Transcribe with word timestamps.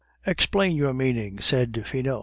"Explain 0.25 0.75
your 0.75 0.95
meaning," 0.95 1.37
said 1.39 1.83
Finot. 1.85 2.19